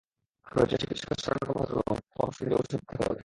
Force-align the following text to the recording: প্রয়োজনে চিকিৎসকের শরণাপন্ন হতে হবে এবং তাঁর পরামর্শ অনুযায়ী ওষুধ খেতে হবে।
প্রয়োজনে 0.47 0.77
চিকিৎসকের 0.81 1.19
শরণাপন্ন 1.23 1.59
হতে 1.59 1.73
হবে 1.73 1.81
এবং 1.81 1.97
তাঁর 1.97 2.09
পরামর্শ 2.11 2.37
অনুযায়ী 2.39 2.59
ওষুধ 2.61 2.81
খেতে 2.89 3.03
হবে। 3.03 3.19